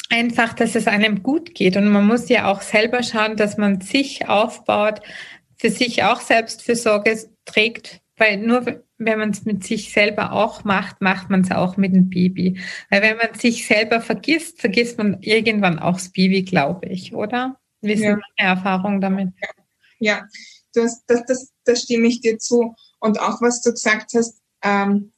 Einfach, 0.09 0.53
dass 0.53 0.75
es 0.75 0.87
einem 0.87 1.21
gut 1.21 1.53
geht. 1.53 1.77
Und 1.77 1.87
man 1.87 2.05
muss 2.05 2.29
ja 2.29 2.51
auch 2.51 2.61
selber 2.61 3.03
schauen, 3.03 3.37
dass 3.37 3.57
man 3.57 3.79
sich 3.79 4.27
aufbaut, 4.27 5.01
für 5.55 5.69
sich 5.69 6.03
auch 6.03 6.19
Selbstfürsorge 6.19 7.17
trägt, 7.45 8.01
weil 8.17 8.37
nur 8.37 8.83
wenn 8.99 9.17
man 9.17 9.29
es 9.31 9.45
mit 9.45 9.63
sich 9.63 9.91
selber 9.93 10.33
auch 10.33 10.65
macht, 10.65 11.01
macht 11.01 11.29
man 11.29 11.41
es 11.41 11.51
auch 11.51 11.77
mit 11.77 11.95
dem 11.95 12.09
Baby. 12.09 12.59
Weil 12.89 13.01
wenn 13.01 13.17
man 13.17 13.33
sich 13.33 13.65
selber 13.65 14.01
vergisst, 14.01 14.59
vergisst 14.59 14.97
man 14.97 15.21
irgendwann 15.21 15.79
auch 15.79 15.93
das 15.93 16.11
Baby, 16.11 16.43
glaube 16.43 16.87
ich, 16.87 17.15
oder? 17.15 17.57
Wie 17.81 17.93
ist 17.93 18.01
ja. 18.01 18.11
meine 18.11 18.49
Erfahrung 18.55 18.99
damit? 18.99 19.29
Ja, 19.99 20.27
das, 20.73 21.03
das, 21.05 21.25
das, 21.25 21.51
das 21.63 21.83
stimme 21.83 22.07
ich 22.07 22.19
dir 22.19 22.37
zu. 22.37 22.75
Und 22.99 23.19
auch 23.19 23.41
was 23.41 23.61
du 23.61 23.71
gesagt 23.71 24.11
hast, 24.13 24.41
ähm, 24.63 25.13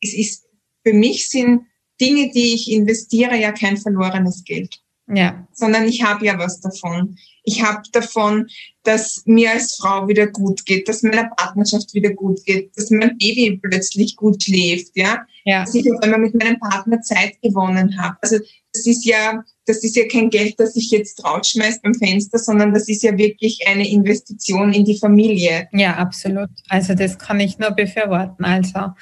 es 0.00 0.14
ist, 0.14 0.46
für 0.84 0.92
mich 0.92 1.28
sind 1.28 1.66
Dinge, 2.00 2.30
die 2.30 2.54
ich 2.54 2.70
investiere, 2.70 3.36
ja 3.36 3.50
kein 3.50 3.76
verlorenes 3.76 4.44
Geld. 4.44 4.80
Ja. 5.08 5.46
Sondern 5.52 5.86
ich 5.86 6.02
habe 6.02 6.26
ja 6.26 6.38
was 6.38 6.60
davon. 6.60 7.16
Ich 7.44 7.62
habe 7.62 7.82
davon, 7.92 8.48
dass 8.82 9.22
mir 9.24 9.52
als 9.52 9.76
Frau 9.76 10.08
wieder 10.08 10.26
gut 10.26 10.66
geht, 10.66 10.88
dass 10.88 11.02
meiner 11.02 11.30
Partnerschaft 11.36 11.94
wieder 11.94 12.10
gut 12.10 12.44
geht, 12.44 12.76
dass 12.76 12.90
mein 12.90 13.16
Baby 13.18 13.60
plötzlich 13.62 14.16
gut 14.16 14.42
schläft, 14.42 14.96
ja. 14.96 15.24
ja. 15.44 15.64
Dass 15.64 15.74
ich 15.74 15.90
auf 15.92 16.02
einmal 16.02 16.20
mit 16.20 16.34
meinem 16.34 16.58
Partner 16.58 17.00
Zeit 17.02 17.40
gewonnen 17.40 18.00
habe. 18.00 18.16
Also 18.20 18.38
das 18.72 18.86
ist 18.86 19.04
ja, 19.04 19.44
das 19.64 19.82
ist 19.84 19.96
ja 19.96 20.06
kein 20.08 20.28
Geld, 20.28 20.58
das 20.58 20.76
ich 20.76 20.90
jetzt 20.90 21.24
rausschmeiß 21.24 21.82
beim 21.82 21.94
Fenster, 21.94 22.38
sondern 22.38 22.74
das 22.74 22.88
ist 22.88 23.02
ja 23.02 23.16
wirklich 23.16 23.66
eine 23.66 23.88
Investition 23.88 24.72
in 24.72 24.84
die 24.84 24.98
Familie. 24.98 25.68
Ja, 25.72 25.96
absolut. 25.96 26.50
Also 26.68 26.94
das 26.94 27.18
kann 27.18 27.40
ich 27.40 27.58
nur 27.58 27.70
befürworten. 27.70 28.44
Also 28.44 28.92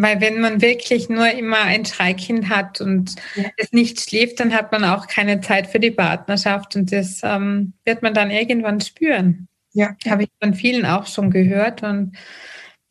weil 0.00 0.20
wenn 0.20 0.40
man 0.40 0.60
wirklich 0.60 1.08
nur 1.08 1.28
immer 1.28 1.60
ein 1.62 1.84
Schreikind 1.84 2.48
hat 2.48 2.80
und 2.80 3.16
ja. 3.34 3.50
es 3.56 3.72
nicht 3.72 4.00
schläft, 4.00 4.38
dann 4.38 4.54
hat 4.54 4.70
man 4.70 4.84
auch 4.84 5.08
keine 5.08 5.40
Zeit 5.40 5.66
für 5.66 5.80
die 5.80 5.90
Partnerschaft 5.90 6.76
und 6.76 6.92
das 6.92 7.20
ähm, 7.24 7.72
wird 7.84 8.02
man 8.02 8.14
dann 8.14 8.30
irgendwann 8.30 8.80
spüren. 8.80 9.48
Ja. 9.72 9.96
Habe 10.08 10.24
ich 10.24 10.28
von 10.40 10.54
vielen 10.54 10.86
auch 10.86 11.06
schon 11.06 11.32
gehört 11.32 11.82
und 11.82 12.16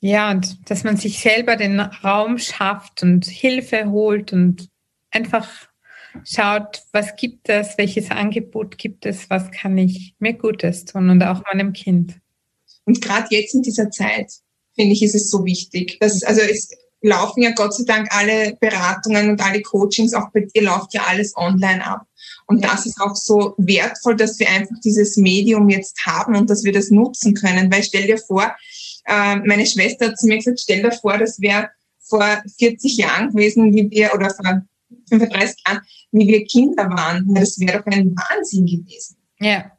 ja, 0.01 0.29
und 0.31 0.69
dass 0.69 0.83
man 0.83 0.97
sich 0.97 1.19
selber 1.19 1.55
den 1.55 1.79
Raum 1.79 2.37
schafft 2.37 3.03
und 3.03 3.25
Hilfe 3.25 3.89
holt 3.89 4.33
und 4.33 4.67
einfach 5.09 5.47
schaut, 6.25 6.83
was 6.91 7.15
gibt 7.15 7.47
es, 7.47 7.77
welches 7.77 8.11
Angebot 8.11 8.77
gibt 8.77 9.05
es, 9.05 9.29
was 9.29 9.49
kann 9.51 9.77
ich 9.77 10.13
mir 10.19 10.33
Gutes 10.33 10.83
tun 10.83 11.09
und 11.09 11.23
auch 11.23 11.41
meinem 11.45 11.71
Kind. 11.71 12.19
Und 12.83 13.01
gerade 13.01 13.27
jetzt 13.31 13.55
in 13.55 13.61
dieser 13.61 13.89
Zeit, 13.91 14.29
finde 14.75 14.93
ich, 14.93 15.01
ist 15.01 15.15
es 15.15 15.31
so 15.31 15.45
wichtig. 15.45 15.97
Dass, 15.99 16.23
also 16.23 16.41
es, 16.41 16.69
laufen 17.01 17.43
ja 17.43 17.51
Gott 17.51 17.73
sei 17.73 17.83
Dank 17.85 18.07
alle 18.11 18.57
Beratungen 18.59 19.29
und 19.29 19.41
alle 19.41 19.61
Coachings, 19.61 20.13
auch 20.13 20.31
bei 20.31 20.41
dir 20.41 20.63
läuft 20.63 20.93
ja 20.93 21.03
alles 21.07 21.35
online 21.35 21.85
ab. 21.85 22.05
Und 22.47 22.63
das 22.63 22.85
ist 22.85 22.99
auch 23.01 23.15
so 23.15 23.55
wertvoll, 23.57 24.15
dass 24.15 24.39
wir 24.39 24.49
einfach 24.49 24.75
dieses 24.83 25.17
Medium 25.17 25.69
jetzt 25.69 26.05
haben 26.05 26.35
und 26.35 26.49
dass 26.49 26.63
wir 26.63 26.71
das 26.71 26.89
nutzen 26.89 27.33
können. 27.33 27.71
Weil 27.71 27.83
stell 27.83 28.07
dir 28.07 28.17
vor, 28.17 28.55
äh, 29.05 29.35
meine 29.37 29.65
Schwester 29.65 30.07
hat 30.07 30.17
zu 30.17 30.27
mir 30.27 30.37
gesagt, 30.37 30.59
stell 30.59 30.81
dir 30.81 30.91
vor, 30.91 31.17
das 31.17 31.39
wäre 31.41 31.69
vor 31.99 32.25
40 32.57 32.97
Jahren 32.97 33.31
gewesen, 33.31 33.73
wie 33.73 33.89
wir, 33.91 34.13
oder 34.13 34.29
vor 34.29 34.61
35 35.09 35.57
Jahren, 35.67 35.81
wie 36.11 36.27
wir 36.27 36.45
Kinder 36.45 36.89
waren. 36.89 37.33
Das 37.33 37.59
wäre 37.59 37.79
doch 37.79 37.85
ein 37.85 38.15
Wahnsinn 38.15 38.65
gewesen. 38.65 39.17
Ja. 39.39 39.71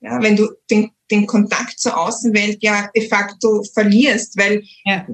Ja, 0.00 0.22
wenn 0.22 0.36
du 0.36 0.48
den, 0.70 0.90
den 1.10 1.26
Kontakt 1.26 1.78
zur 1.78 1.98
Außenwelt 1.98 2.62
ja 2.62 2.88
de 2.94 3.08
facto 3.08 3.64
verlierst, 3.64 4.38
weil 4.38 4.62
ja 4.84 5.04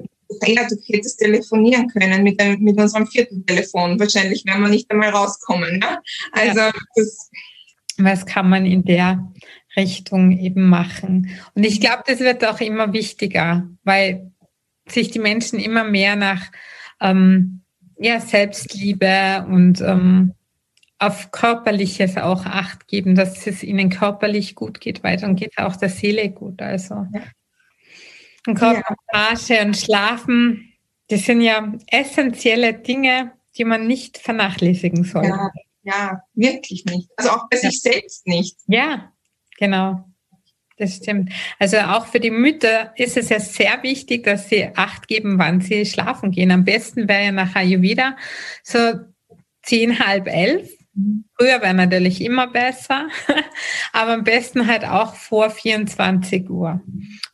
ja, 0.45 0.67
du 0.67 0.75
hättest 0.87 1.19
telefonieren 1.19 1.87
können 1.87 2.23
mit, 2.23 2.39
dem, 2.39 2.61
mit 2.61 2.79
unserem 2.79 3.07
vierten 3.07 3.45
Telefon. 3.45 3.99
Wahrscheinlich 3.99 4.45
werden 4.45 4.61
wir 4.61 4.69
nicht 4.69 4.89
einmal 4.91 5.09
rauskommen. 5.09 5.79
Ne? 5.79 5.99
Also 6.33 6.59
ja. 6.59 6.71
das 6.95 7.29
was 7.97 8.25
kann 8.25 8.49
man 8.49 8.65
in 8.65 8.83
der 8.83 9.31
Richtung 9.75 10.31
eben 10.31 10.67
machen? 10.67 11.29
Und 11.53 11.65
ich 11.65 11.79
glaube, 11.79 12.03
das 12.05 12.19
wird 12.19 12.45
auch 12.45 12.59
immer 12.59 12.93
wichtiger, 12.93 13.67
weil 13.83 14.31
sich 14.87 15.11
die 15.11 15.19
Menschen 15.19 15.59
immer 15.59 15.83
mehr 15.83 16.15
nach 16.15 16.51
ähm, 17.01 17.61
ja, 17.97 18.19
Selbstliebe 18.19 19.45
und 19.49 19.81
ähm, 19.81 20.33
auf 20.99 21.31
Körperliches 21.31 22.17
auch 22.17 22.45
Acht 22.45 22.87
geben, 22.87 23.15
dass 23.15 23.45
es 23.47 23.63
ihnen 23.63 23.89
körperlich 23.89 24.55
gut 24.55 24.79
geht, 24.79 25.03
weil 25.03 25.17
dann 25.17 25.35
geht 25.35 25.57
auch 25.57 25.75
der 25.75 25.89
Seele 25.89 26.29
gut. 26.29 26.61
Also. 26.61 27.07
Ja. 27.13 27.21
Und 28.45 28.55
Körpermassage 28.55 29.59
ja. 29.59 29.65
und 29.65 29.77
Schlafen, 29.77 30.73
das 31.09 31.25
sind 31.25 31.41
ja 31.41 31.73
essentielle 31.87 32.73
Dinge, 32.73 33.33
die 33.57 33.65
man 33.65 33.87
nicht 33.87 34.17
vernachlässigen 34.17 35.03
soll. 35.03 35.25
Ja, 35.25 35.51
ja 35.83 36.21
wirklich 36.33 36.85
nicht. 36.85 37.09
Also 37.17 37.31
auch 37.31 37.49
bei 37.49 37.57
ja. 37.57 37.69
sich 37.69 37.81
selbst 37.81 38.27
nicht. 38.27 38.57
Ja, 38.67 39.11
genau. 39.57 40.05
Das 40.77 40.97
stimmt. 40.97 41.31
Also 41.57 41.77
auch 41.77 42.05
für 42.05 42.19
die 42.19 42.31
Mütter 42.31 42.93
ist 42.97 43.15
es 43.15 43.29
ja 43.29 43.39
sehr 43.39 43.81
wichtig, 43.81 44.25
dass 44.25 44.49
sie 44.49 44.69
Acht 44.75 45.07
geben, 45.07 45.39
wann 45.39 45.61
sie 45.61 45.85
schlafen 45.85 46.31
gehen. 46.31 46.51
Am 46.51 46.65
besten 46.65 47.07
wäre 47.07 47.25
ja 47.25 47.31
nach 47.31 47.55
Ayurveda 47.55 48.17
so 48.61 48.79
zehn, 49.63 49.99
halb 49.99 50.27
elf. 50.27 50.69
Früher 51.37 51.61
wäre 51.61 51.73
natürlich 51.73 52.21
immer 52.21 52.47
besser, 52.47 53.07
aber 53.93 54.13
am 54.13 54.23
besten 54.23 54.67
halt 54.67 54.85
auch 54.85 55.15
vor 55.15 55.49
24 55.49 56.49
Uhr. 56.49 56.81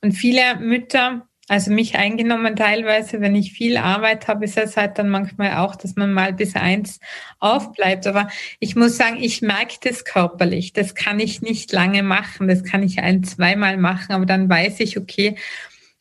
Und 0.02 0.14
viele 0.14 0.56
Mütter 0.60 1.28
also 1.52 1.70
mich 1.70 1.98
eingenommen 1.98 2.56
teilweise, 2.56 3.20
wenn 3.20 3.36
ich 3.36 3.52
viel 3.52 3.76
Arbeit 3.76 4.30
habe, 4.30 4.46
ist 4.46 4.58
es 4.58 4.78
halt 4.78 4.98
dann 4.98 5.10
manchmal 5.10 5.58
auch, 5.58 5.76
dass 5.76 5.98
man 5.98 6.14
mal 6.14 6.32
bis 6.32 6.56
eins 6.56 7.02
aufbleibt. 7.40 8.08
Aber 8.08 8.30
ich 8.60 8.78
muss 8.78 8.96
sagen, 8.96 9.18
ich 9.20 9.42
merke 9.42 9.76
das 9.82 10.06
körperlich. 10.06 10.72
Das 10.72 10.96
kann 10.96 11.20
ich 11.20 11.42
nicht 11.42 11.74
lange 11.74 12.04
machen. 12.04 12.48
Das 12.48 12.64
kann 12.64 12.84
ich 12.84 13.00
ein, 13.00 13.26
zweimal 13.26 13.76
machen. 13.76 14.14
Aber 14.14 14.26
dann 14.26 14.48
weiß 14.48 14.80
ich, 14.80 14.98
okay, 14.98 15.36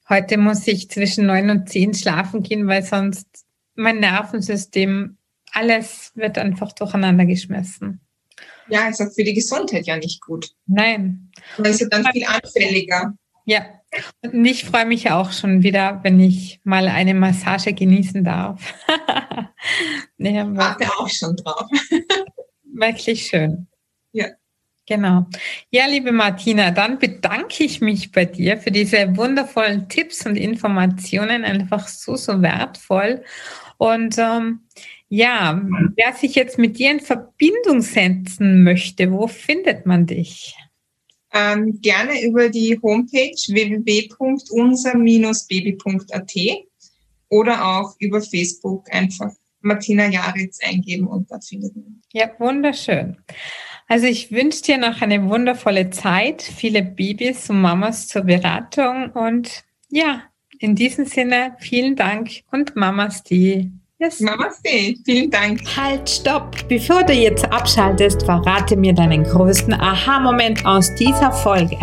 heute 0.08 0.38
muss 0.38 0.68
ich 0.68 0.88
zwischen 0.88 1.26
neun 1.26 1.50
und 1.50 1.68
zehn 1.68 1.94
schlafen 1.94 2.44
gehen, 2.44 2.68
weil 2.68 2.84
sonst 2.84 3.26
mein 3.74 3.98
Nervensystem, 3.98 5.16
alles 5.52 6.12
wird 6.14 6.38
einfach 6.38 6.72
durcheinander 6.72 7.26
geschmissen. 7.26 8.00
Ja, 8.68 8.88
ist 8.88 9.00
auch 9.00 9.12
für 9.12 9.24
die 9.24 9.34
Gesundheit 9.34 9.86
ja 9.86 9.96
nicht 9.96 10.20
gut. 10.20 10.50
Nein. 10.66 11.30
Man 11.58 11.70
ist 11.70 11.80
ja 11.80 11.88
dann 11.88 12.06
viel 12.12 12.24
anfälliger. 12.24 13.14
Ja, 13.44 13.66
und 14.22 14.44
ich 14.44 14.64
freue 14.64 14.86
mich 14.86 15.10
auch 15.10 15.32
schon 15.32 15.62
wieder, 15.62 16.00
wenn 16.02 16.20
ich 16.20 16.60
mal 16.62 16.86
eine 16.86 17.14
Massage 17.14 17.72
genießen 17.72 18.22
darf. 18.22 18.74
nee, 20.16 20.40
Warte 20.46 20.86
auch 20.98 21.08
schon 21.08 21.34
drauf. 21.36 21.66
wirklich 22.72 23.26
schön. 23.26 23.66
Ja. 24.12 24.26
Genau. 24.86 25.26
Ja, 25.70 25.86
liebe 25.86 26.10
Martina, 26.10 26.72
dann 26.72 26.98
bedanke 26.98 27.62
ich 27.62 27.80
mich 27.80 28.10
bei 28.10 28.24
dir 28.24 28.58
für 28.58 28.72
diese 28.72 29.16
wundervollen 29.16 29.88
Tipps 29.88 30.26
und 30.26 30.34
Informationen. 30.34 31.44
Einfach 31.44 31.86
so, 31.86 32.16
so 32.16 32.42
wertvoll. 32.42 33.22
Und 33.78 34.18
ähm, 34.18 34.66
ja, 35.10 35.60
wer 35.96 36.14
sich 36.14 36.34
jetzt 36.34 36.56
mit 36.56 36.78
dir 36.78 36.92
in 36.92 37.00
Verbindung 37.00 37.82
setzen 37.82 38.62
möchte, 38.62 39.12
wo 39.12 39.26
findet 39.26 39.84
man 39.84 40.06
dich? 40.06 40.56
ähm, 41.32 41.80
gerne 41.80 42.22
über 42.22 42.48
die 42.48 42.78
Homepage 42.82 43.36
www.unser-baby.at 43.48 46.34
oder 47.28 47.64
auch 47.64 47.94
über 48.00 48.20
Facebook 48.20 48.92
einfach 48.92 49.30
Martina 49.60 50.08
Jaritz 50.08 50.58
eingeben 50.62 51.06
und 51.06 51.30
da 51.30 51.38
findet 51.40 51.76
man. 51.76 52.02
Ja, 52.12 52.30
wunderschön. 52.38 53.18
Also 53.86 54.06
ich 54.06 54.32
wünsche 54.32 54.62
dir 54.62 54.78
noch 54.78 55.02
eine 55.02 55.28
wundervolle 55.28 55.90
Zeit, 55.90 56.42
viele 56.42 56.82
Babys 56.82 57.50
und 57.50 57.60
Mamas 57.60 58.08
zur 58.08 58.22
Beratung 58.22 59.10
und 59.10 59.62
ja, 59.88 60.22
in 60.58 60.74
diesem 60.74 61.04
Sinne 61.04 61.54
vielen 61.58 61.94
Dank 61.96 62.30
und 62.50 62.74
Mamas 62.76 63.22
die. 63.22 63.70
Yes. 64.02 64.18
Namaste, 64.18 64.94
vielen 65.04 65.30
Dank. 65.30 65.60
Halt, 65.76 66.08
stopp! 66.08 66.56
Bevor 66.68 67.02
du 67.02 67.12
jetzt 67.12 67.44
abschaltest, 67.52 68.22
verrate 68.22 68.74
mir 68.74 68.94
deinen 68.94 69.24
größten 69.24 69.74
Aha-Moment 69.74 70.64
aus 70.64 70.94
dieser 70.94 71.30
Folge. 71.30 71.76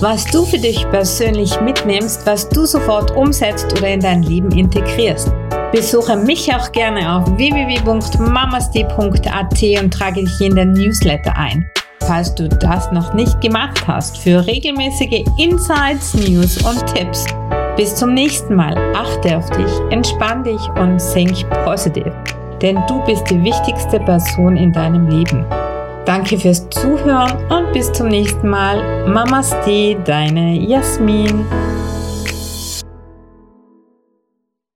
Was 0.00 0.24
du 0.24 0.44
für 0.44 0.58
dich 0.58 0.84
persönlich 0.90 1.60
mitnimmst, 1.60 2.26
was 2.26 2.48
du 2.48 2.66
sofort 2.66 3.16
umsetzt 3.16 3.72
oder 3.78 3.86
in 3.86 4.00
dein 4.00 4.24
Leben 4.24 4.50
integrierst. 4.50 5.30
Besuche 5.70 6.16
mich 6.16 6.52
auch 6.52 6.72
gerne 6.72 7.14
auf 7.14 7.24
www.mamasti.at 7.36 9.62
und 9.80 9.94
trage 9.94 10.24
dich 10.24 10.40
in 10.40 10.56
den 10.56 10.72
Newsletter 10.72 11.36
ein. 11.36 11.70
Falls 12.00 12.34
du 12.34 12.48
das 12.48 12.90
noch 12.90 13.14
nicht 13.14 13.40
gemacht 13.40 13.86
hast, 13.86 14.18
für 14.18 14.44
regelmäßige 14.44 15.22
Insights, 15.38 16.14
News 16.14 16.58
und 16.64 16.84
Tipps 16.92 17.26
bis 17.76 17.94
zum 17.94 18.14
nächsten 18.14 18.54
Mal. 18.54 18.76
Achte 18.94 19.36
auf 19.36 19.48
dich, 19.50 19.72
entspann 19.90 20.44
dich 20.44 20.60
und 20.80 20.98
think 21.12 21.48
positiv. 21.64 22.12
Denn 22.62 22.78
du 22.88 23.02
bist 23.04 23.28
die 23.30 23.42
wichtigste 23.42 23.98
Person 24.00 24.56
in 24.56 24.72
deinem 24.72 25.08
Leben. 25.08 25.46
Danke 26.04 26.38
fürs 26.38 26.68
Zuhören 26.70 27.32
und 27.50 27.72
bis 27.72 27.92
zum 27.92 28.08
nächsten 28.08 28.48
Mal. 28.48 29.08
Mamaste, 29.08 29.96
deine 30.04 30.54
Jasmin. 30.54 31.46